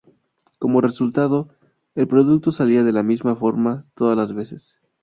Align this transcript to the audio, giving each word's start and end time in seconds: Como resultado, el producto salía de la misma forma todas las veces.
Como 0.57 0.81
resultado, 0.81 1.49
el 1.93 2.07
producto 2.07 2.51
salía 2.51 2.83
de 2.83 2.91
la 2.91 3.03
misma 3.03 3.35
forma 3.35 3.85
todas 3.93 4.17
las 4.17 4.33
veces. 4.33 4.81